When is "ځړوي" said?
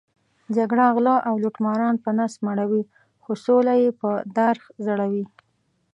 4.85-5.25